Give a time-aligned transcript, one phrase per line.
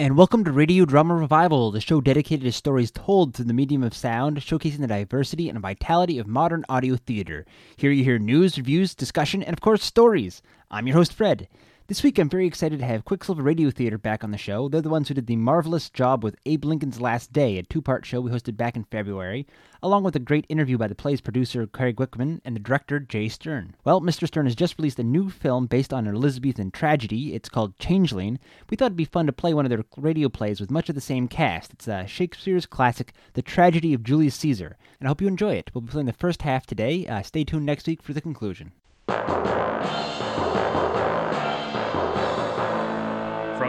[0.00, 3.82] And welcome to Radio Drama Revival, the show dedicated to stories told through the medium
[3.82, 7.44] of sound, showcasing the diversity and vitality of modern audio theater.
[7.76, 10.40] Here you hear news, reviews, discussion, and of course, stories.
[10.70, 11.48] I'm your host, Fred.
[11.90, 14.68] This week, I'm very excited to have Quicksilver Radio Theater back on the show.
[14.68, 17.82] They're the ones who did the marvelous job with Abe Lincoln's Last Day, a two
[17.82, 19.44] part show we hosted back in February,
[19.82, 23.28] along with a great interview by the play's producer, Craig Wichman, and the director, Jay
[23.28, 23.74] Stern.
[23.84, 24.28] Well, Mr.
[24.28, 27.34] Stern has just released a new film based on an Elizabethan tragedy.
[27.34, 28.38] It's called Changeling.
[28.70, 30.94] We thought it'd be fun to play one of their radio plays with much of
[30.94, 31.72] the same cast.
[31.72, 35.72] It's uh, Shakespeare's classic, The Tragedy of Julius Caesar, and I hope you enjoy it.
[35.74, 37.08] We'll be playing the first half today.
[37.08, 38.70] Uh, stay tuned next week for the conclusion.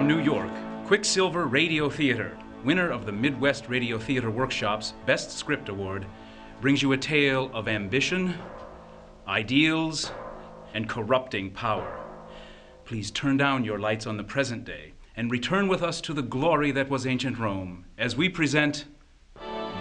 [0.01, 0.51] From New York,
[0.87, 6.07] Quicksilver Radio Theater, winner of the Midwest Radio Theater Workshop's Best Script Award,
[6.59, 8.33] brings you a tale of ambition,
[9.27, 10.11] ideals,
[10.73, 11.99] and corrupting power.
[12.83, 16.23] Please turn down your lights on the present day and return with us to the
[16.23, 18.85] glory that was ancient Rome as we present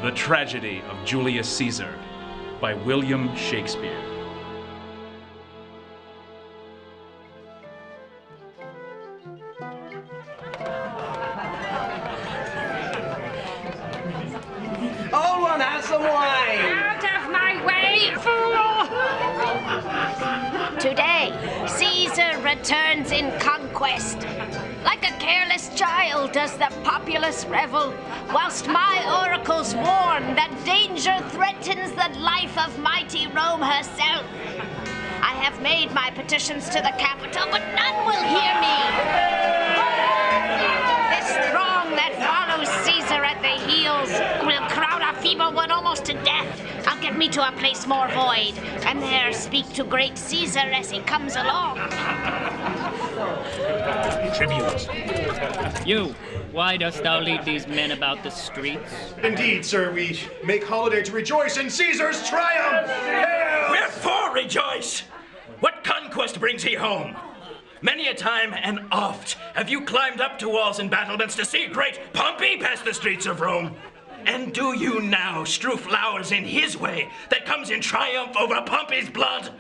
[0.03, 1.99] The Tragedy of Julius Caesar
[2.61, 4.10] by William Shakespeare.
[27.51, 27.93] Revel,
[28.33, 34.25] whilst my oracles warn that danger threatens the life of mighty Rome herself.
[35.21, 38.77] I have made my petitions to the capital, but none will hear me.
[41.11, 44.11] This throng that follows Caesar at the heels
[44.47, 46.49] will crowd a feeble one almost to death.
[46.87, 48.55] I'll get me to a place more void,
[48.87, 51.79] and there speak to great Caesar as he comes along.
[54.37, 54.89] Tribute.
[55.87, 56.15] You,
[56.53, 58.93] why dost thou lead these men about the streets?
[59.23, 62.91] Indeed, sir, we make holiday to rejoice in Caesar's triumph.
[62.91, 63.71] Hail!
[63.71, 65.01] Wherefore rejoice?
[65.61, 67.17] What conquest brings he home?
[67.83, 71.67] Many a time and oft have you climbed up to walls and battlements to see
[71.67, 73.75] great Pompey pass the streets of Rome.
[74.27, 79.09] And do you now strew flowers in his way that comes in triumph over Pompey's
[79.09, 79.51] blood?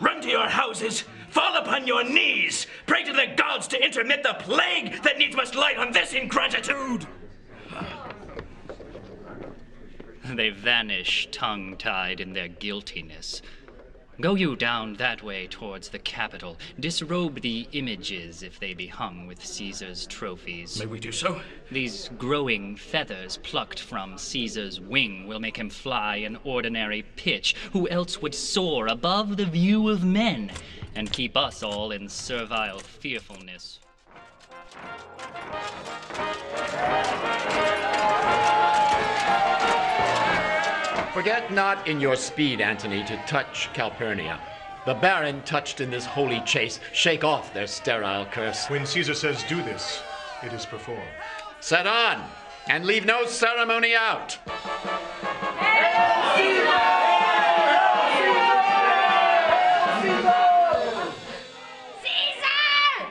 [0.00, 4.34] Run to your houses, fall upon your knees, pray to the gods to intermit the
[4.38, 7.06] plague that needs must light on this ingratitude.
[10.34, 13.42] They vanish tongue tied in their guiltiness.
[14.20, 16.58] Go you down that way towards the Capitol.
[16.78, 20.78] Disrobe the images if they be hung with Caesar's trophies.
[20.78, 21.40] May we do so?
[21.70, 27.88] These growing feathers plucked from Caesar's wing will make him fly an ordinary pitch, who
[27.88, 30.50] else would soar above the view of men
[30.94, 33.80] and keep us all in servile fearfulness.
[41.12, 44.40] Forget not in your speed, Antony, to touch Calpurnia.
[44.86, 48.70] The barren, touched in this holy chase, shake off their sterile curse.
[48.70, 50.00] When Caesar says do this,
[50.42, 51.02] it is performed.
[51.60, 52.24] Set on,
[52.68, 54.38] and leave no ceremony out.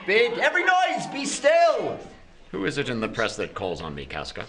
[0.09, 1.99] Bid every noise be still.
[2.49, 4.47] Who is it in the press that calls on me, Casca?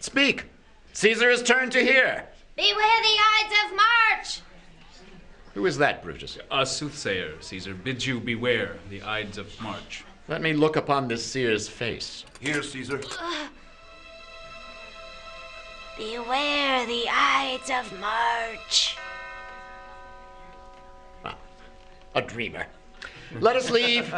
[0.00, 0.44] Speak!
[0.92, 2.26] Caesar is turned to hear.
[2.56, 4.40] Beware the Ides of March!
[5.54, 6.36] Who is that, Brutus?
[6.50, 10.04] A soothsayer, Caesar, bids you beware the Ides of March.
[10.28, 12.26] Let me look upon this seer's face.
[12.38, 13.00] Here, Caesar.
[15.96, 18.98] Beware the Ides of March.
[21.24, 21.38] Ah,
[22.14, 22.66] a dreamer.
[23.40, 24.12] Let us leave.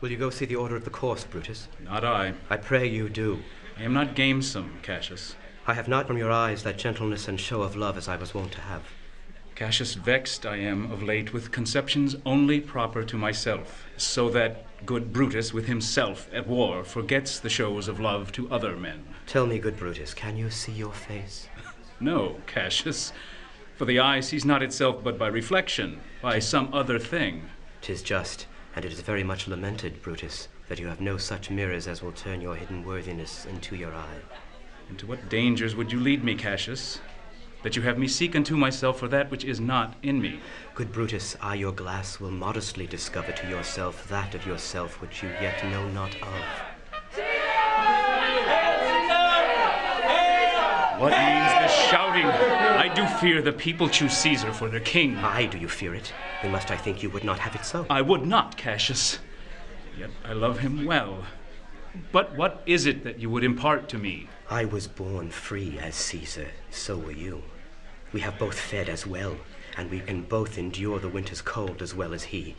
[0.00, 1.68] Will you go see the order of the course, Brutus?
[1.82, 2.34] Not I.
[2.48, 3.42] I pray you do.
[3.76, 5.34] I am not gamesome, Cassius.
[5.66, 8.32] I have not from your eyes that gentleness and show of love as I was
[8.32, 8.82] wont to have.
[9.58, 15.12] Cassius, vexed I am of late with conceptions only proper to myself, so that good
[15.12, 19.04] Brutus with himself at war forgets the shows of love to other men.
[19.26, 21.48] Tell me, good Brutus, can you see your face?
[21.98, 23.12] No, Cassius,
[23.74, 27.42] for the eye sees not itself but by reflection, by some other thing.
[27.80, 28.46] Tis just,
[28.76, 32.12] and it is very much lamented, Brutus, that you have no such mirrors as will
[32.12, 34.20] turn your hidden worthiness into your eye.
[34.88, 37.00] Into what dangers would you lead me, Cassius?
[37.62, 40.40] That you have me seek unto myself for that which is not in me.
[40.74, 45.28] Good Brutus, I, your glass, will modestly discover to yourself that of yourself which you
[45.40, 46.44] yet know not of.
[51.00, 52.26] What means this shouting.
[52.26, 55.14] I do fear the people choose Caesar for their king.
[55.20, 56.12] Why do you fear it?
[56.42, 57.86] Then must I think you would not have it so?
[57.90, 59.18] I would not, Cassius.
[59.96, 61.24] Yet I love him well.
[62.12, 64.28] But what is it that you would impart to me?
[64.50, 67.42] I was born free as Caesar, so were you.
[68.14, 69.36] We have both fed as well,
[69.76, 72.56] and we can both endure the winter's cold as well as he.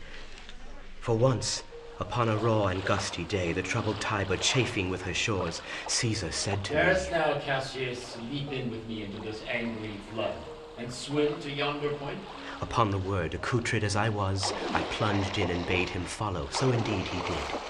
[1.00, 1.64] For once,
[1.98, 6.62] upon a raw and gusty day, the troubled Tiber chafing with her shores, Caesar said
[6.66, 10.36] to Darest me, thou, Cassius, leap in with me into this angry flood,
[10.78, 12.20] and swim to yonder point?
[12.60, 16.46] Upon the word, accoutred as I was, I plunged in and bade him follow.
[16.52, 17.60] So indeed he did.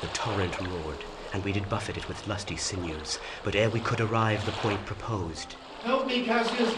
[0.00, 3.18] The torrent roared, and we did buffet it with lusty sinews.
[3.44, 6.74] But ere we could arrive the point proposed, Help me, Cassius,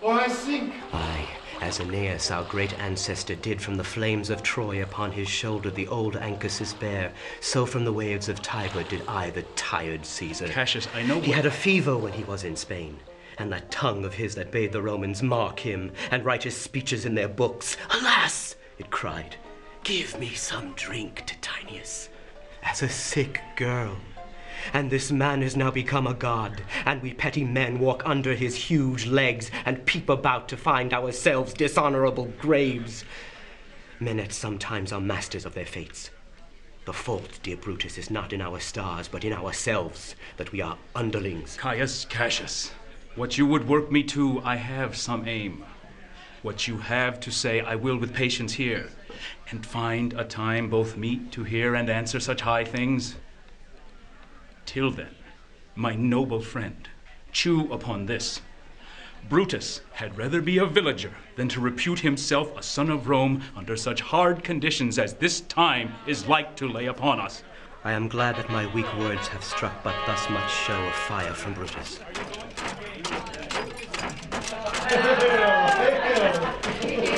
[0.00, 0.72] or I sink.
[0.92, 1.28] Aye,
[1.60, 5.88] as Aeneas, our great ancestor, did from the flames of Troy upon his shoulder the
[5.88, 10.46] old Anchises bear, so from the waves of Tiber did I the tired Caesar.
[10.48, 12.98] Cassius, I know He what- had a fever when he was in Spain,
[13.38, 17.04] and that tongue of his that bade the Romans mark him and write his speeches
[17.04, 17.76] in their books.
[17.90, 19.36] Alas, it cried,
[19.82, 22.10] give me some drink, Titinius,
[22.66, 23.96] as a sick girl.
[24.72, 28.56] And this man has now become a god, and we petty men walk under his
[28.56, 33.04] huge legs and peep about to find ourselves dishonorable graves.
[34.00, 36.10] Men at sometimes are masters of their fates.
[36.84, 40.78] The fault, dear Brutus, is not in our stars, but in ourselves, that we are
[40.94, 41.56] underlings.
[41.56, 42.72] Caius Cassius,
[43.14, 45.64] what you would work me to, I have some aim.
[46.42, 48.88] What you have to say, I will with patience hear,
[49.50, 53.16] and find a time both meet to hear and answer such high things.
[54.64, 55.14] Till then,
[55.74, 56.88] my noble friend,
[57.32, 58.40] chew upon this.
[59.28, 63.76] Brutus had rather be a villager than to repute himself a son of Rome under
[63.76, 67.42] such hard conditions as this time is like to lay upon us.
[67.84, 71.34] I am glad that my weak words have struck but thus much show of fire
[71.34, 72.00] from Brutus.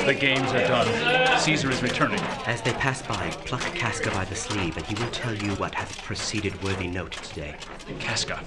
[0.09, 1.39] The games are done.
[1.39, 2.19] Caesar is returning.
[2.47, 5.75] As they pass by, pluck Casca by the sleeve, and he will tell you what
[5.75, 7.53] hath proceeded worthy note today.
[7.99, 8.43] Casca.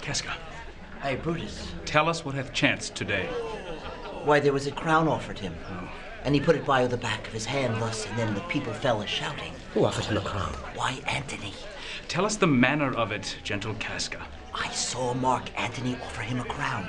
[0.00, 0.32] Casca.
[1.02, 1.74] Hey, Brutus.
[1.84, 3.26] Tell us what hath chanced today.
[4.24, 5.54] Why, there was a crown offered him.
[6.24, 8.72] And he put it by the back of his hand thus, and then the people
[8.72, 9.52] fell a shouting.
[9.74, 10.54] Who offered him a crown?
[10.74, 11.52] Why, Antony.
[12.08, 14.22] Tell us the manner of it, gentle Casca.
[14.54, 16.88] I saw Mark Antony offer him a crown.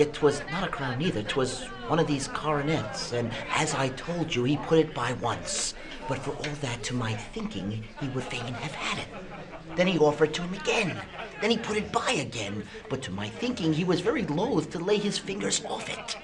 [0.00, 4.34] Yet 'twas not a crown either, 'twas one of these coronets, and as I told
[4.34, 5.74] you, he put it by once.
[6.08, 9.08] But for all that, to my thinking, he would fain have had it.
[9.76, 10.96] Then he offered to him again.
[11.42, 12.64] Then he put it by again.
[12.88, 16.16] But to my thinking, he was very loath to lay his fingers off it.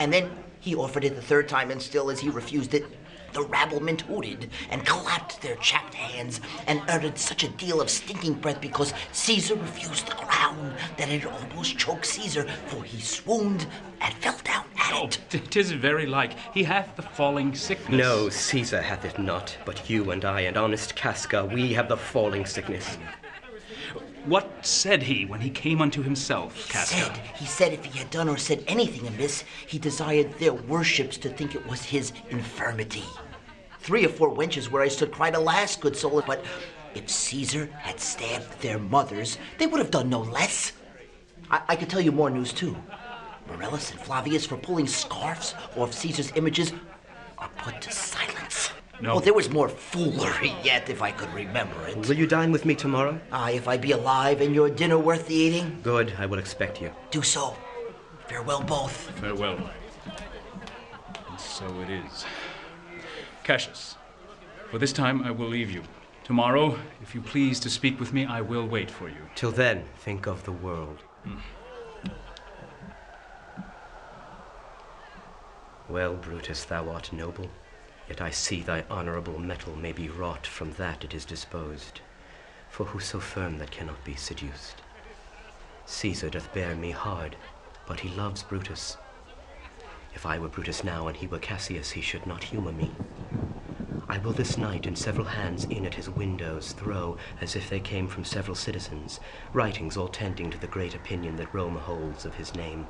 [0.00, 0.28] And then
[0.58, 2.86] he offered it the third time, and still as he refused it,
[3.32, 8.34] the rabblement hooted and clapped their chapped hands and uttered such a deal of stinking
[8.34, 13.66] breath because Caesar refused the crown that it almost choked Caesar, for he swooned
[14.00, 15.18] and fell down at oh, it.
[15.30, 16.32] T- Tis very like.
[16.52, 17.98] He hath the falling sickness.
[17.98, 21.96] No, Caesar hath it not, but you and I and honest Casca, we have the
[21.96, 22.98] falling sickness.
[24.24, 26.96] What said he when he came unto himself, Casca?
[26.96, 31.16] Said, he said if he had done or said anything amiss, he desired their worships
[31.18, 33.02] to think it was his infirmity.
[33.80, 36.44] Three or four wenches where I stood cried, Alas, good soul, but
[36.94, 40.72] if Caesar had stabbed their mothers, they would have done no less.
[41.50, 42.76] I, I could tell you more news too.
[43.48, 46.72] Marullus and Flavius for pulling scarfs off Caesar's images
[47.38, 48.70] are put to silence.
[49.02, 49.14] No.
[49.14, 51.96] Oh, there was more foolery yet, if I could remember it.
[52.06, 53.20] Will you dine with me tomorrow?
[53.32, 56.80] Aye, if I be alive and your dinner worth the eating, Good, I will expect
[56.80, 56.92] you.
[57.10, 57.56] do so.
[58.28, 59.10] Farewell, both.
[59.18, 59.58] Farewell.
[61.28, 62.24] And so it is.
[63.42, 63.96] Cassius,
[64.70, 65.82] for this time I will leave you.
[66.22, 69.16] Tomorrow, if you please to speak with me, I will wait for you.
[69.34, 70.98] Till then, think of the world.
[71.24, 71.38] Hmm.
[75.88, 77.50] Well, Brutus, thou art noble,
[78.12, 82.02] yet I see thy honorable metal may be wrought from that it is disposed.
[82.68, 84.82] For who so firm that cannot be seduced?
[85.86, 87.36] Caesar doth bear me hard,
[87.86, 88.98] but he loves Brutus.
[90.14, 92.90] If I were Brutus now and he were Cassius, he should not humor me.
[94.10, 97.80] I will this night in several hands in at his windows throw, as if they
[97.80, 99.20] came from several citizens,
[99.54, 102.88] writings all tending to the great opinion that Rome holds of his name,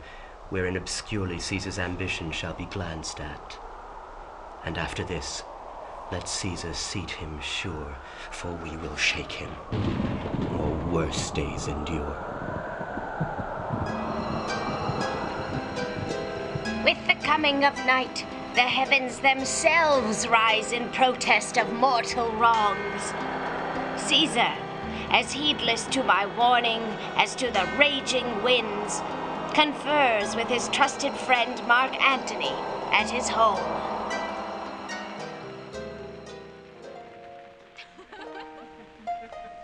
[0.49, 3.57] wherein obscurely Caesar's ambition shall be glanced at.
[4.65, 5.43] And after this,
[6.13, 7.97] let Caesar seat him sure,
[8.31, 9.51] for we will shake him,
[10.59, 12.17] or worse days endure.
[16.85, 23.15] With the coming of night, the heavens themselves rise in protest of mortal wrongs.
[23.97, 24.53] Caesar,
[25.11, 26.83] as heedless to my warning
[27.17, 29.01] as to the raging winds,
[29.55, 32.55] confers with his trusted friend Mark Antony
[32.93, 33.82] at his home.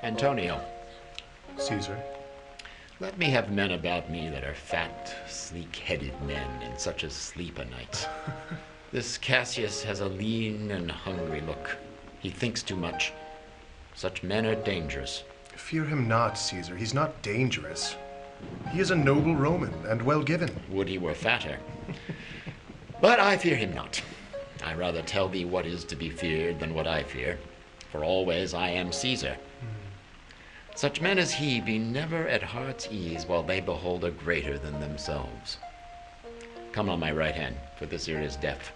[0.04, 0.60] Antonio,
[1.56, 1.98] Caesar.
[3.00, 7.10] let me have men about me that are fat, sleek headed men in such a
[7.10, 8.06] sleep o' nights.
[8.92, 11.76] this Cassius has a lean and hungry look.
[12.20, 13.12] He thinks too much.
[13.96, 15.24] Such men are dangerous.
[15.56, 16.76] Fear him not, Caesar.
[16.76, 17.96] He's not dangerous.
[18.70, 20.60] He is a noble Roman and well given.
[20.70, 21.58] Would he were fatter.
[23.00, 24.00] but I fear him not.
[24.64, 27.40] I rather tell thee what is to be feared than what I fear,
[27.90, 29.36] for always I am Caesar.
[30.78, 34.78] Such men as he be never at heart's ease while they behold a greater than
[34.78, 35.58] themselves.
[36.70, 38.72] Come on my right hand, for this ear is deaf,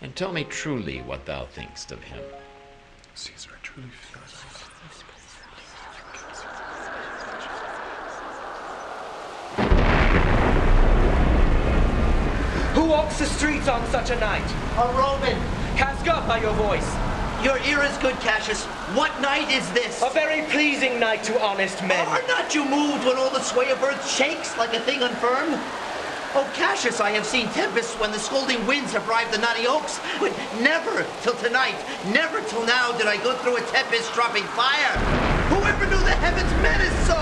[0.00, 2.22] and tell me truly what thou thinkst of him.
[3.16, 4.22] Caesar, I truly feel
[12.74, 14.48] Who walks the streets on such a night?
[14.78, 15.36] A Roman.
[15.76, 17.11] Casca by your voice.
[17.42, 18.62] Your ear is good, Cassius.
[18.94, 20.00] What night is this?
[20.00, 22.06] A very pleasing night to honest men.
[22.06, 25.58] Are not you moved when all the sway of earth shakes like a thing unfirm?
[26.34, 29.98] Oh, Cassius, I have seen tempests when the scolding winds have rived the knotty oaks,
[30.20, 30.30] but
[30.60, 31.74] never till tonight,
[32.14, 34.94] never till now did I go through a tempest dropping fire.
[35.50, 37.18] Whoever knew the heavens menace so?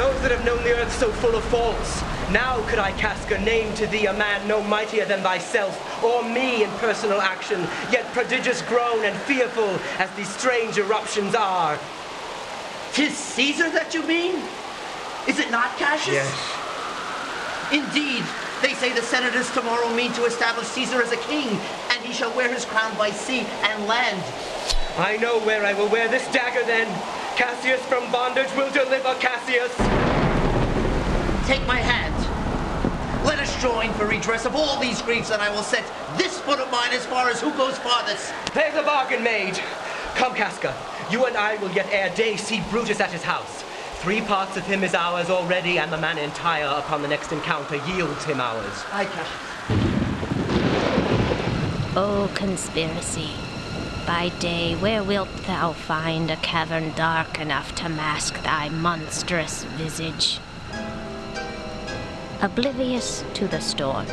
[0.00, 2.00] Those that have known the earth so full of faults.
[2.32, 6.22] Now could I cast a name to thee, a man no mightier than thyself, or
[6.22, 7.60] me in personal action,
[7.92, 11.78] yet prodigious grown and fearful as these strange eruptions are.
[12.92, 14.36] Tis Caesar that you mean?
[15.28, 16.14] Is it not, Cassius?
[16.14, 16.60] Yes.
[17.72, 18.24] Indeed,
[18.62, 21.48] they say the senators tomorrow mean to establish Caesar as a king,
[21.90, 24.22] and he shall wear his crown by sea and land.
[24.96, 26.86] I know where I will wear this dagger then.
[27.36, 29.74] Cassius from bondage will deliver Cassius.
[31.48, 32.13] Take my hand.
[33.34, 35.82] Let us join for redress of all these griefs, and I will set
[36.16, 38.32] this foot of mine as far as who goes farthest.
[38.54, 39.58] There's a bargain made.
[40.14, 40.72] Come, Casca.
[41.10, 43.64] You and I will yet ere day see Brutus at his house.
[44.02, 47.74] Three parts of him is ours already, and the man entire upon the next encounter
[47.88, 48.84] yields him ours.
[48.92, 49.40] I Cassius.
[51.96, 53.30] O conspiracy,
[54.06, 60.38] by day where wilt thou find a cavern dark enough to mask thy monstrous visage?
[62.44, 64.06] Oblivious to the storm,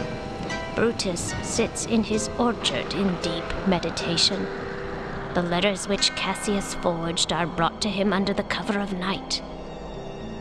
[0.74, 4.48] Brutus sits in his orchard in deep meditation.
[5.34, 9.44] The letters which Cassius forged are brought to him under the cover of night.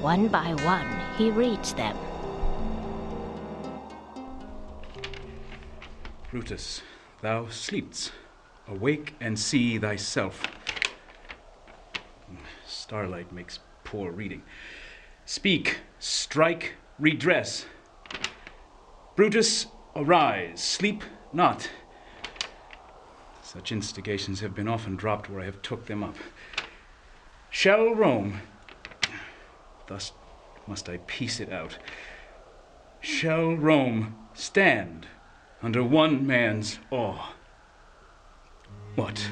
[0.01, 1.97] One by one, he reads them.
[6.31, 6.83] Brutus,
[7.23, 8.13] thou sleepst.
[8.69, 10.45] Awake and see thyself.
[12.65, 14.45] Starlight makes poor reading.
[15.25, 17.67] Speak, strike, redress.
[19.21, 21.69] Brutus, arise, sleep not.
[23.43, 26.17] Such instigations have been often dropped where I have took them up.
[27.51, 28.41] Shall Rome,
[29.89, 30.13] thus
[30.67, 31.77] must I piece it out,
[33.03, 35.07] shall Rome stand
[35.63, 37.35] under one man's awe?
[38.95, 39.23] What?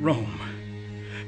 [0.00, 0.40] Rome.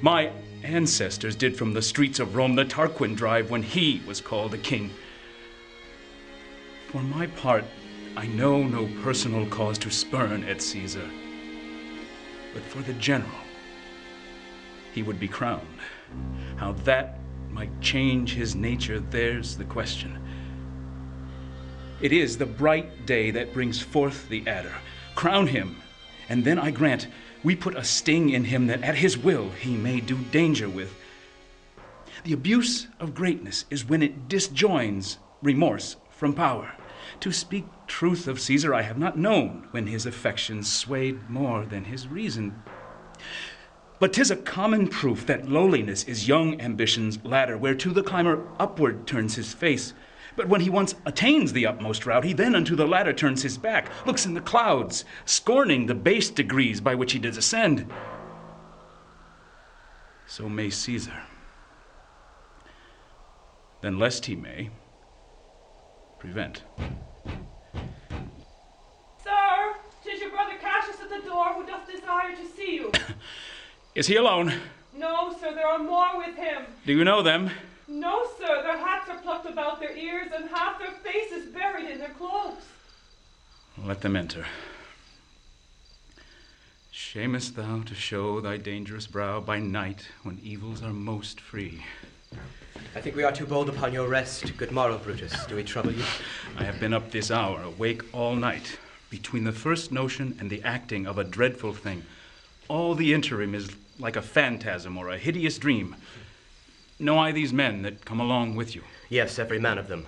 [0.02, 0.32] My
[0.64, 4.58] ancestors did from the streets of Rome the Tarquin drive when he was called a
[4.58, 4.90] king.
[6.88, 7.64] For my part,
[8.16, 11.10] I know no personal cause to spurn at Caesar.
[12.54, 13.40] But for the general,
[14.92, 15.66] he would be crowned.
[16.56, 17.18] How that
[17.50, 20.16] might change his nature, there's the question.
[22.00, 24.74] It is the bright day that brings forth the adder.
[25.16, 25.82] Crown him,
[26.28, 27.08] and then I grant
[27.42, 30.94] we put a sting in him that at his will he may do danger with.
[32.22, 36.72] The abuse of greatness is when it disjoins remorse from power.
[37.20, 41.84] To speak truth of Caesar, I have not known when his affections swayed more than
[41.84, 42.62] his reason.
[43.98, 49.06] But 'tis a common proof that lowliness is young ambition's ladder, whereto the climber upward
[49.06, 49.94] turns his face.
[50.36, 53.56] But when he once attains the utmost route, he then unto the ladder turns his
[53.56, 57.90] back, looks in the clouds, scorning the base degrees by which he did ascend.
[60.26, 61.22] So may Caesar.
[63.80, 64.70] Then, lest he may,
[66.18, 66.62] prevent.
[69.22, 72.92] Sir, tis your brother Cassius at the door who doth desire to see you.
[73.94, 74.52] Is he alone?
[74.94, 76.64] no, sir, there are more with him.
[76.86, 77.50] Do you know them?
[77.88, 81.98] No, sir, their hats are plucked about their ears and half their faces buried in
[81.98, 82.64] their cloaks.
[83.82, 84.46] Let them enter.
[86.90, 91.84] Shamest thou to show thy dangerous brow by night when evils are most free?
[92.94, 94.56] I think we are too bold upon your rest.
[94.56, 95.44] Good morrow, Brutus.
[95.46, 96.04] Do we trouble you?
[96.56, 98.78] I have been up this hour, awake all night,
[99.10, 102.04] between the first notion and the acting of a dreadful thing.
[102.68, 105.96] All the interim is like a phantasm or a hideous dream.
[106.98, 108.82] Know I these men that come along with you?
[109.08, 110.06] Yes, every man of them.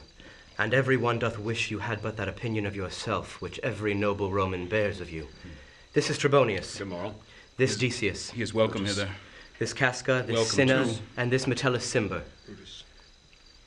[0.58, 4.32] And every one doth wish you had but that opinion of yourself which every noble
[4.32, 5.28] Roman bears of you.
[5.92, 6.78] This is Trebonius.
[6.78, 7.14] Good morrow.
[7.56, 8.30] This Decius.
[8.30, 8.98] He is welcome Brutus.
[8.98, 9.10] hither.
[9.58, 10.92] This Casca, this Welcome Cinna, too.
[11.16, 12.22] and this Metellus Cimber.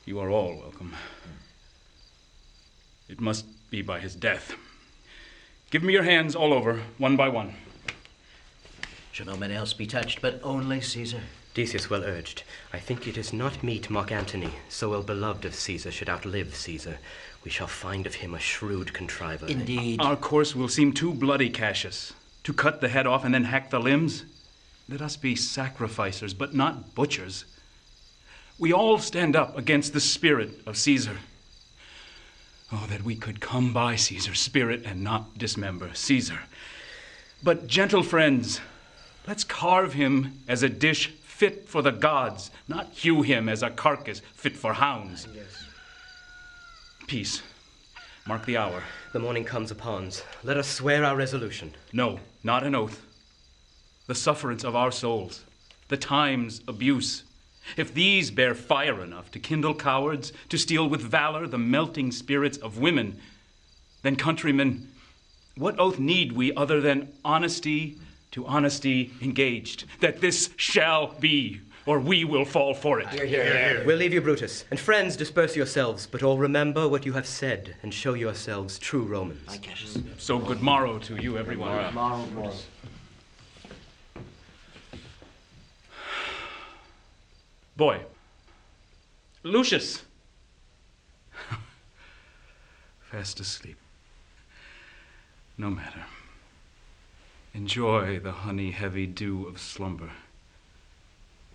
[0.06, 0.94] You are all welcome.
[3.08, 4.54] It must be by his death.
[5.70, 7.54] Give me your hands all over, one by one.
[9.12, 11.20] Shall no man else be touched, but only Caesar?
[11.52, 12.44] Decius well urged.
[12.72, 16.54] I think it is not meet Mark Antony, so well beloved of Caesar, should outlive
[16.54, 16.98] Caesar.
[17.44, 19.46] We shall find of him a shrewd contriver.
[19.46, 20.00] Indeed.
[20.00, 22.14] Our course will seem too bloody, Cassius.
[22.44, 24.24] To cut the head off and then hack the limbs?
[24.88, 27.44] Let us be sacrificers, but not butchers.
[28.58, 31.18] We all stand up against the spirit of Caesar.
[32.70, 36.40] Oh, that we could come by Caesar's spirit and not dismember Caesar.
[37.42, 38.60] But, gentle friends,
[39.26, 43.70] let's carve him as a dish fit for the gods, not hew him as a
[43.70, 45.26] carcass fit for hounds.
[47.06, 47.42] Peace.
[48.26, 48.84] Mark the hour.
[49.12, 50.22] The morning comes upon's.
[50.44, 51.74] Let us swear our resolution.
[51.92, 53.04] No, not an oath.
[54.12, 55.42] The sufferance of our souls,
[55.88, 57.22] the time's abuse.
[57.78, 62.58] If these bear fire enough to kindle cowards, to steal with valor the melting spirits
[62.58, 63.18] of women,
[64.02, 64.92] then, countrymen,
[65.56, 67.96] what oath need we other than honesty
[68.32, 69.86] to honesty engaged?
[70.00, 73.08] That this shall be, or we will fall for it.
[73.86, 74.66] We'll leave you, Brutus.
[74.70, 79.04] And friends, disperse yourselves, but all remember what you have said, and show yourselves true
[79.04, 79.58] Romans.
[80.18, 81.94] So good morrow to you, everyone.
[81.94, 82.52] Morrow, morrow.
[87.82, 87.98] Boy.
[89.42, 90.04] Lucius.
[93.10, 93.76] Fast asleep.
[95.58, 96.04] No matter.
[97.52, 100.10] Enjoy the honey heavy dew of slumber.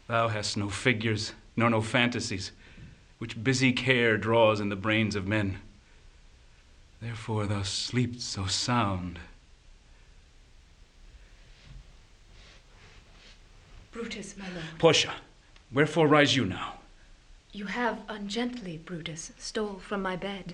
[0.07, 2.51] Thou hast no figures, nor no fantasies,
[3.19, 5.59] which busy care draws in the brains of men.
[7.01, 9.17] Therefore thou sleepst so sound.
[13.93, 14.65] Brutus, my lord.
[14.77, 15.13] Portia,
[15.71, 16.75] wherefore rise you now?
[17.51, 20.53] You have ungently, Brutus, stole from my bed.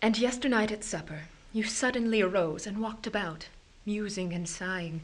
[0.00, 3.48] And yesternight at supper, you suddenly arose and walked about,
[3.86, 5.02] musing and sighing.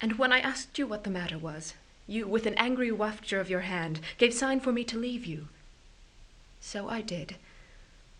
[0.00, 1.74] And when I asked you what the matter was,
[2.06, 5.48] you, with an angry wafture of your hand, gave sign for me to leave you.
[6.60, 7.36] So I did,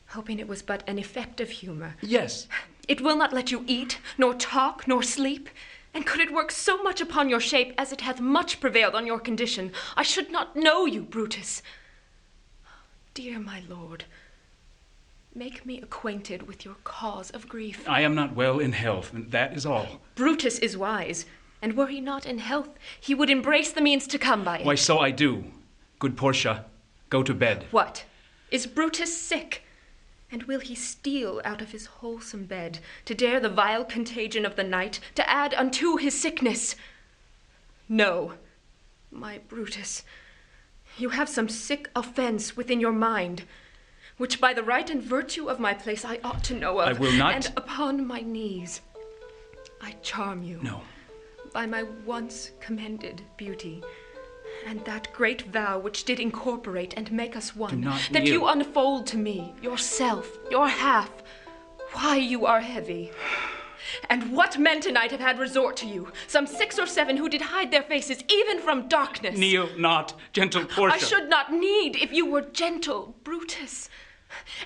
[0.09, 1.97] hoping it was but an effect of humor.
[2.01, 2.47] Yes.
[2.87, 5.49] It will not let you eat, nor talk, nor sleep.
[5.95, 9.07] And could it work so much upon your shape as it hath much prevailed on
[9.07, 11.63] your condition, I should not know you, Brutus.
[13.15, 14.05] Dear my lord,
[15.33, 17.89] make me acquainted with your cause of grief.
[17.89, 20.01] I am not well in health, and that is all.
[20.17, 21.27] Brutus is wise,
[21.63, 24.67] and were he not in health, he would embrace the means to come by it.
[24.67, 25.45] Why, so I do.
[26.01, 26.65] Good Portia,
[27.09, 27.67] go to bed.
[27.71, 28.05] What?
[28.51, 29.63] Is Brutus sick?
[30.31, 34.57] And will he steal out of his wholesome bed to dare the vile contagion of
[34.57, 36.75] the night, to add unto his sickness?
[37.89, 38.35] No,
[39.11, 40.03] my Brutus,
[40.99, 43.45] you have some sick offense within your mind,
[44.17, 46.89] which by the right and virtue of my place I ought to know of.
[46.97, 48.81] I will not- And upon my knees,
[49.81, 50.61] I charm you.
[50.63, 50.83] No.
[51.53, 53.85] By my once commended beauty,
[54.66, 58.27] and that great vow which did incorporate and make us one, that kneel.
[58.27, 61.11] you unfold to me yourself, your half,
[61.92, 63.11] why you are heavy.
[64.09, 66.11] And what men tonight have had resort to you?
[66.27, 69.37] Some six or seven who did hide their faces even from darkness.
[69.38, 70.94] Kneel not, gentle Portia.
[70.94, 73.88] I should not need if you were gentle, Brutus.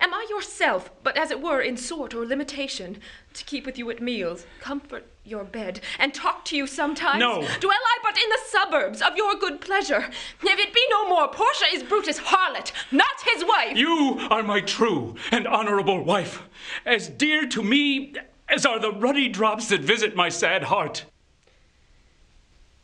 [0.01, 3.01] Am I yourself, but as it were in sort or limitation,
[3.35, 7.21] to keep with you at meals, comfort your bed, and talk to you sometimes?
[7.21, 7.47] No.
[7.61, 10.09] Dwell I but in the suburbs of your good pleasure?
[10.43, 13.77] If it be no more, Portia is Brutus' harlot, not his wife.
[13.77, 16.43] You are my true and honorable wife,
[16.87, 18.15] as dear to me
[18.49, 21.05] as are the ruddy drops that visit my sad heart.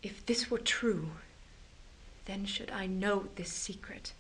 [0.02, 1.08] If this were true,
[2.26, 4.12] then should I know this secret.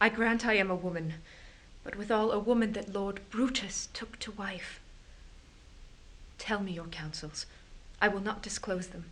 [0.00, 1.14] I grant I am a woman,
[1.84, 4.80] but withal a woman that Lord Brutus took to wife.
[6.42, 7.46] Tell me your counsels.
[8.00, 9.04] I will not disclose them.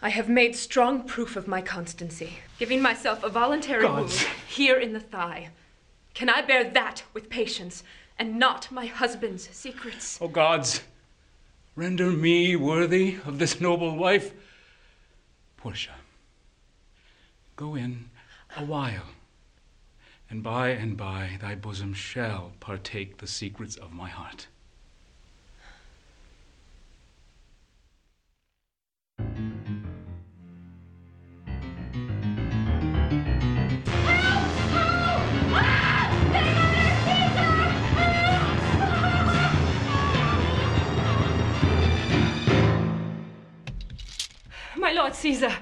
[0.00, 4.24] I have made strong proof of my constancy, giving myself a voluntary Gods.
[4.24, 5.50] wound here in the thigh.
[6.14, 7.84] Can I bear that with patience,
[8.18, 10.18] and not my husband's secrets?
[10.22, 10.80] O gods,
[11.76, 14.32] render me worthy of this noble wife.
[15.58, 15.96] Portia,
[17.56, 18.08] go in
[18.56, 19.08] a while,
[20.30, 24.46] and by and by thy bosom shall partake the secrets of my heart.
[44.76, 45.58] My lord Caesar.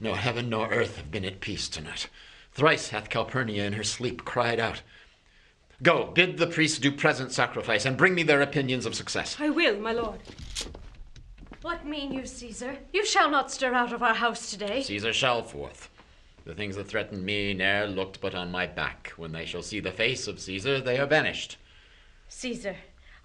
[0.00, 2.08] No heaven nor earth have been at peace tonight.
[2.52, 4.82] Thrice hath Calpurnia in her sleep cried out.
[5.82, 9.36] Go, bid the priests do present sacrifice, and bring me their opinions of success.
[9.38, 10.20] I will, my lord.
[11.62, 12.78] What mean you, Caesar?
[12.90, 14.82] You shall not stir out of our house today.
[14.82, 15.90] Caesar shall forth.
[16.46, 19.12] The things that threatened me ne'er looked but on my back.
[19.18, 21.58] When they shall see the face of Caesar, they are banished.
[22.28, 22.76] Caesar,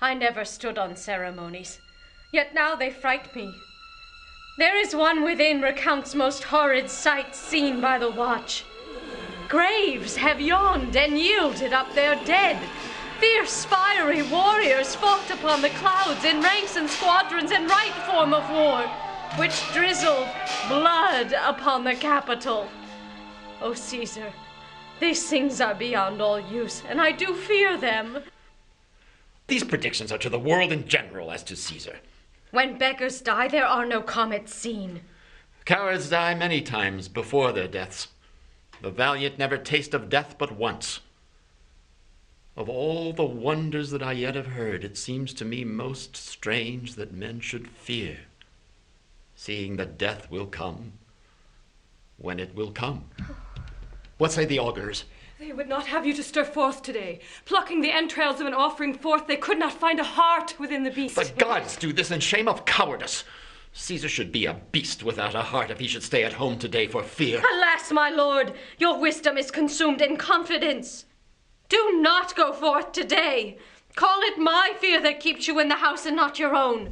[0.01, 1.79] I never stood on ceremonies,
[2.33, 3.53] yet now they fright me.
[4.57, 8.65] There is one within recounts most horrid sights seen by the watch.
[9.47, 12.61] Graves have yawned and yielded up their dead.
[13.19, 18.49] Fierce, fiery warriors fought upon the clouds in ranks and squadrons in right form of
[18.49, 18.81] war,
[19.37, 20.27] which drizzled
[20.67, 22.67] blood upon the Capitol.
[23.61, 24.33] O oh, Caesar,
[24.99, 28.19] these things are beyond all use, and I do fear them.
[29.47, 31.97] These predictions are to the world in general as to Caesar.
[32.51, 35.01] When beggars die, there are no comets seen.
[35.63, 38.09] Cowards die many times before their deaths.
[38.81, 40.99] The valiant never taste of death but once.
[42.57, 46.95] Of all the wonders that I yet have heard, it seems to me most strange
[46.95, 48.19] that men should fear,
[49.35, 50.93] seeing that death will come
[52.17, 53.09] when it will come.
[54.17, 55.03] What say the augurs?
[55.37, 57.19] They would not have you to stir forth today.
[57.43, 60.91] Plucking the entrails of an offering forth, they could not find a heart within the
[60.91, 61.17] beast.
[61.17, 63.25] The gods do this in shame of cowardice.
[63.73, 66.87] Caesar should be a beast without a heart if he should stay at home today
[66.87, 67.43] for fear.
[67.55, 71.03] Alas, my lord, your wisdom is consumed in confidence.
[71.69, 73.57] Do not go forth today.
[73.95, 76.91] Call it my fear that keeps you in the house and not your own.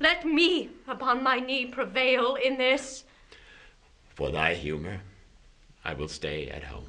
[0.00, 3.04] Let me, upon my knee, prevail in this.
[4.14, 5.00] For thy humor,
[5.84, 6.88] I will stay at home.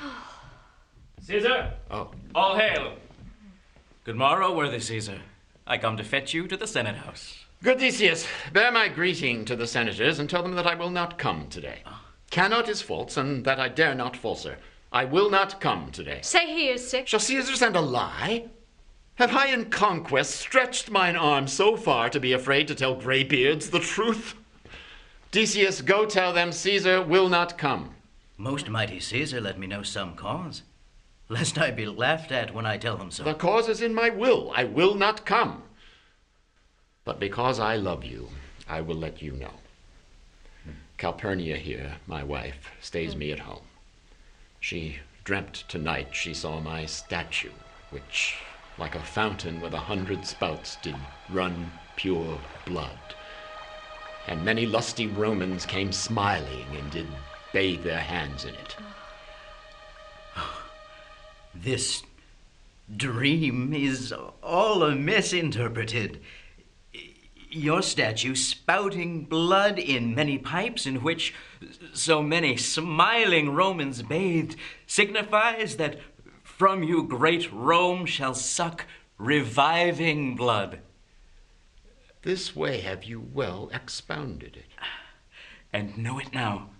[1.22, 1.72] Caesar!
[1.90, 2.10] Oh.
[2.34, 2.94] All hail!
[4.04, 5.20] Good morrow, worthy Caesar.
[5.66, 7.44] I come to fetch you to the Senate House.
[7.62, 11.18] Good Decius, bear my greeting to the senators and tell them that I will not
[11.18, 11.82] come today.
[11.86, 12.04] Ah.
[12.30, 14.56] Cannot is false, and that I dare not falser.
[14.92, 16.20] I will not come today.
[16.22, 17.08] Say he is sick.
[17.08, 18.50] Shall Caesar send a lie?
[19.14, 23.70] Have I in conquest stretched mine arm so far to be afraid to tell greybeards
[23.70, 24.34] the truth?
[25.30, 27.94] Decius, go tell them Caesar will not come.
[28.36, 30.62] Most mighty Caesar, let me know some cause,
[31.30, 33.22] lest I be laughed at when I tell them so.
[33.24, 34.52] The cause is in my will.
[34.54, 35.62] I will not come.
[37.04, 38.28] But because I love you,
[38.68, 39.54] I will let you know.
[40.98, 43.62] Calpurnia here, my wife, stays me at home.
[44.62, 47.50] She dreamt tonight she saw my statue,
[47.90, 48.36] which,
[48.78, 50.94] like a fountain with a hundred spouts, did
[51.28, 52.96] run pure blood.
[54.28, 57.08] And many lusty Romans came smiling and did
[57.52, 58.76] bathe their hands in it.
[61.56, 62.04] This
[62.96, 66.20] dream is all misinterpreted.
[67.54, 71.34] Your statue spouting blood in many pipes in which
[71.92, 76.00] so many smiling Romans bathed signifies that
[76.42, 78.86] from you great Rome shall suck
[79.18, 80.78] reviving blood.
[82.22, 84.70] This way have you well expounded it.
[85.74, 86.70] And know it now.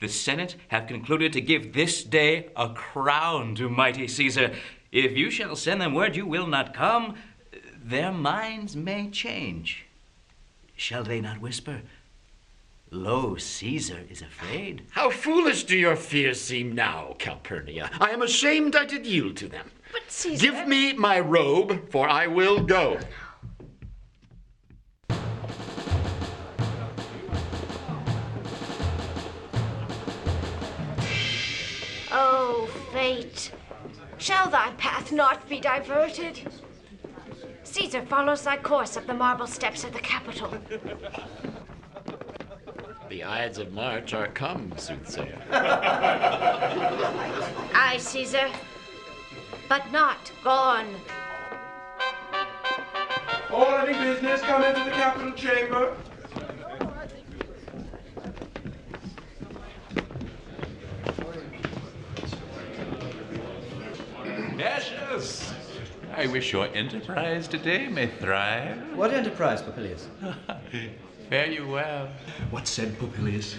[0.00, 4.54] The Senate have concluded to give this day a crown to mighty Caesar.
[4.92, 7.16] If you shall send them word you will not come,
[7.82, 9.83] their minds may change.
[10.76, 11.82] Shall they not whisper,
[12.90, 14.82] Lo, Caesar is afraid?
[14.90, 17.90] How foolish do your fears seem now, Calpurnia.
[18.00, 19.70] I am ashamed I did yield to them.
[19.92, 20.40] But Caesar.
[20.40, 22.98] Give me my robe, for I will go.
[32.12, 33.50] Oh, fate,
[34.18, 36.40] shall thy path not be diverted?
[37.64, 40.52] Caesar follows thy course up the marble steps of the Capitol.
[43.08, 45.40] The Ides of March are come, soothsayer.
[47.74, 48.50] Aye, Caesar,
[49.68, 50.94] but not gone.
[53.50, 55.96] All any business come into the Capitol chamber.
[66.16, 68.78] I wish your enterprise today may thrive.
[68.96, 70.06] What enterprise, Popilius?
[71.28, 72.08] Fare you well.
[72.50, 73.56] What said Popilius?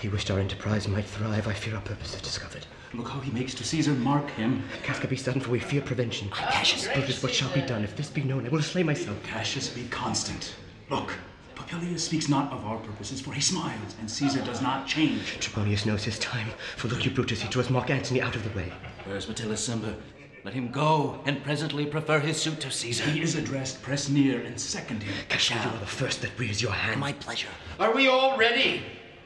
[0.00, 1.48] He wished our enterprise might thrive.
[1.48, 2.64] I fear our purpose is discovered.
[2.94, 3.90] Look how he makes to Caesar.
[3.90, 4.62] Mark him.
[4.84, 6.30] Casca be sudden, for we fear prevention.
[6.30, 7.82] Cassius, Brutus, what shall be done?
[7.82, 9.20] If this be known, I will slay myself.
[9.24, 10.54] Cassius, be constant.
[10.88, 11.12] Look,
[11.56, 15.40] Popilius speaks not of our purposes, for he smiles, and Caesar does not change.
[15.40, 16.50] Trebonius knows his time.
[16.76, 18.72] For look you, Brutus, he draws Mark Antony out of the way.
[19.04, 19.96] Where's Metellus Cimber?
[20.46, 23.02] Let him go, and presently prefer his suit to Caesar.
[23.02, 23.82] He is addressed.
[23.82, 25.12] Press near and second him.
[25.28, 27.00] Cassius, you are the first that rears your hand.
[27.00, 27.48] My pleasure.
[27.80, 28.84] Are we all ready?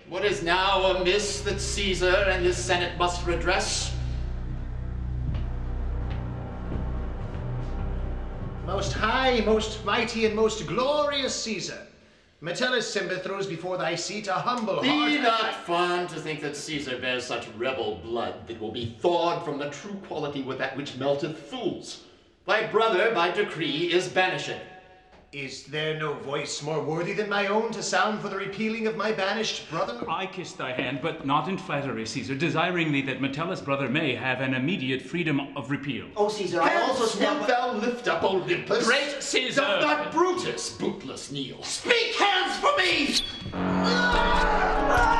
[0.09, 3.95] What is now amiss that Caesar and his Senate must redress?
[8.65, 11.87] Most high, most mighty, and most glorious Caesar,
[12.43, 15.23] Metellus Cimber throws before thy seat a humble Be heart.
[15.23, 19.59] not fond to think that Caesar bears such rebel blood that will be thawed from
[19.59, 22.05] the true quality with that which melteth fools.
[22.47, 24.57] Thy brother, by decree, is banished.
[25.33, 28.97] Is there no voice more worthy than my own to sound for the repealing of
[28.97, 30.05] my banished brother?
[30.11, 34.17] I kiss thy hand, but not in flattery, Caesar, desiring thee that Metellus' brother may
[34.17, 36.07] have an immediate freedom of repeal.
[36.17, 38.85] Oh, Caesar, I also Hence step wilt thou lift up Olympus?
[38.85, 39.61] Great Caesar!
[39.61, 41.63] Doth not Brutus bootless kneel?
[41.63, 43.15] Speak hands for me!
[43.55, 45.20] Ah!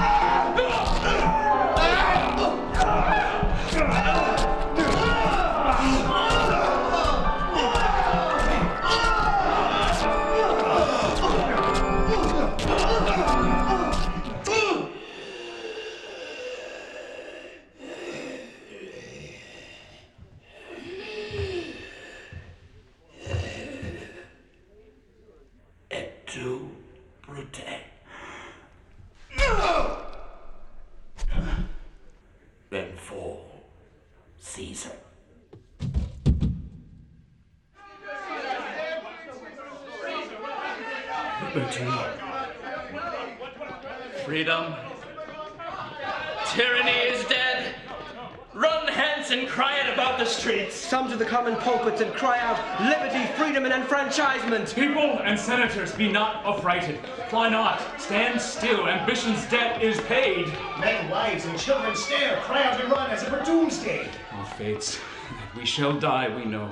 [56.01, 56.97] Be not affrighted.
[57.29, 57.79] Why not?
[58.01, 58.89] Stand still.
[58.89, 60.47] Ambition's debt is paid.
[60.81, 64.09] Men, wives, and children stare, cry out and run as if for doomsday.
[64.33, 66.71] O fates, that we shall die, we know.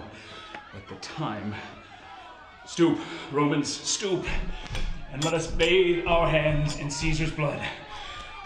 [0.73, 1.55] But the time.
[2.65, 2.99] Stoop,
[3.31, 4.25] Romans, stoop,
[5.13, 7.61] and let us bathe our hands in Caesar's blood.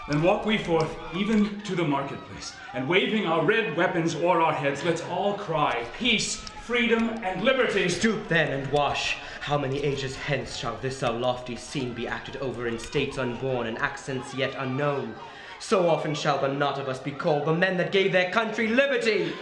[0.09, 4.53] Then walk we forth, even to the marketplace, and waving our red weapons o'er our
[4.53, 7.89] heads, let's all cry, Peace, freedom, and liberty.
[7.89, 9.17] Stoop then and wash.
[9.41, 13.67] How many ages hence shall this our lofty scene be acted over in states unborn
[13.67, 15.13] and accents yet unknown?
[15.59, 18.69] So often shall the knot of us be called the men that gave their country
[18.69, 19.33] liberty.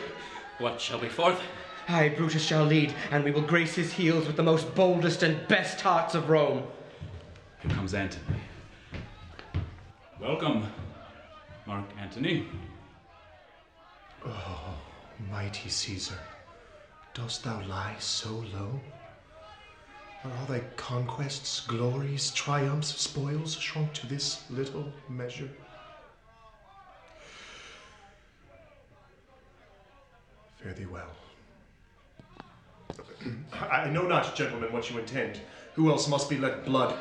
[0.57, 1.39] What shall be forth?
[1.88, 5.47] I, Brutus, shall lead, and we will grace his heels with the most boldest and
[5.47, 6.63] best hearts of Rome.
[7.62, 8.39] Here comes Antony.
[10.19, 10.65] Welcome,
[11.67, 12.47] Mark Antony.
[14.25, 14.75] Oh,
[15.29, 16.17] mighty Caesar,
[17.13, 18.82] dost thou lie so low?
[20.24, 25.50] Are all thy conquests, glories, triumphs, spoils shrunk to this little measure?
[30.58, 31.10] Fare thee well.
[33.54, 35.39] I know not, gentlemen, what you intend.
[35.74, 36.95] Who else must be let blood?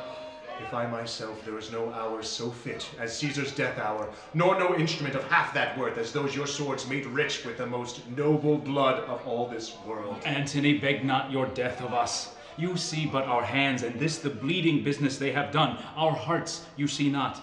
[0.63, 4.77] If I myself, there is no hour so fit as Caesar's death hour, nor no
[4.77, 8.59] instrument of half that worth as those your swords made rich with the most noble
[8.59, 10.23] blood of all this world.
[10.25, 12.35] Antony, beg not your death of us.
[12.57, 15.79] You see but our hands, and this the bleeding business they have done.
[15.97, 17.43] Our hearts you see not.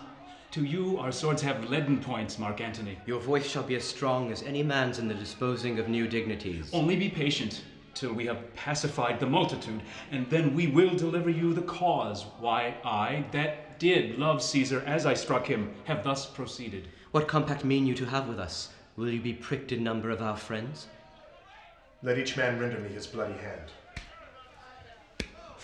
[0.52, 2.98] To you our swords have leaden points, Mark Antony.
[3.06, 6.70] Your voice shall be as strong as any man's in the disposing of new dignities.
[6.72, 7.64] Only be patient
[8.00, 9.82] till we have pacified the multitude,
[10.12, 15.06] and then we will deliver you the cause why I, that did love Caesar as
[15.06, 16.88] I struck him, have thus proceeded.
[17.12, 18.70] What compact mean you to have with us?
[18.96, 20.88] Will you be pricked in number of our friends?
[22.04, 23.72] Let each man render me his bloody hand.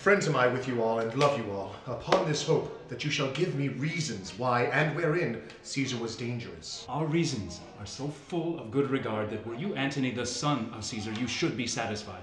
[0.04, 3.10] Friends am I with you all, and love you all, upon this hope that you
[3.10, 6.84] shall give me reasons why and wherein Caesar was dangerous.
[6.90, 10.84] Our reasons are so full of good regard that were you Antony the son of
[10.84, 12.20] Caesar, you should be satisfied.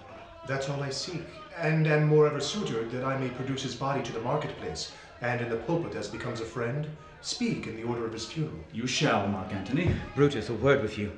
[0.48, 1.24] That's all I seek,
[1.58, 4.92] and am moreover suitored that I may produce his body to the marketplace,
[5.22, 6.88] and in the pulpit as becomes a friend,
[7.22, 8.64] speak in the order of his funeral.
[8.72, 9.96] You shall, Mark Antony.
[10.16, 11.12] Brutus, a word with you.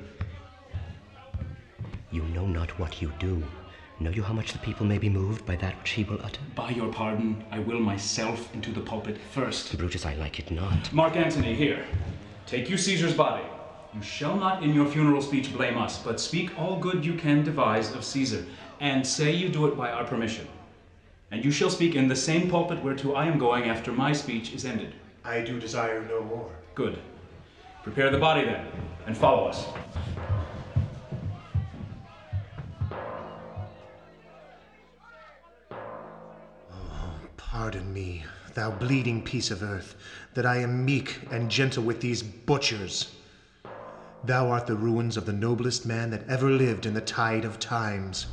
[2.09, 3.43] You know not what you do.
[3.99, 6.41] Know you how much the people may be moved by that which he will utter?
[6.55, 9.77] By your pardon, I will myself into the pulpit first.
[9.77, 10.91] Brutus, I like it not.
[10.91, 11.85] Mark Antony, here.
[12.45, 13.43] Take you Caesar's body.
[13.93, 17.43] You shall not in your funeral speech blame us, but speak all good you can
[17.43, 18.45] devise of Caesar,
[18.79, 20.47] and say you do it by our permission.
[21.31, 24.53] and you shall speak in the same pulpit whereto I am going after my speech
[24.53, 24.93] is ended.
[25.25, 26.51] I do desire no more.
[26.75, 26.99] Good.
[27.81, 28.67] Prepare the body then,
[29.07, 29.65] and follow us.
[37.53, 39.93] Pardon me, thou bleeding piece of earth,
[40.33, 43.13] that I am meek and gentle with these butchers.
[44.23, 47.59] Thou art the ruins of the noblest man that ever lived in the tide of
[47.59, 48.25] times.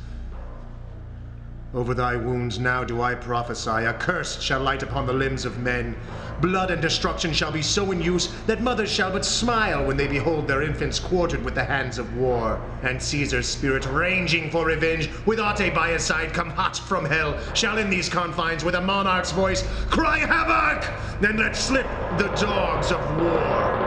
[1.73, 5.57] Over thy wounds now do I prophesy, a curse shall light upon the limbs of
[5.59, 5.95] men.
[6.41, 10.07] Blood and destruction shall be so in use that mothers shall but smile when they
[10.07, 12.59] behold their infants quartered with the hands of war.
[12.83, 17.39] And Caesar's spirit, ranging for revenge, with Ate by his side, come hot from hell,
[17.53, 20.83] shall in these confines, with a monarch's voice, cry havoc,
[21.21, 23.80] Then let slip the dogs of war.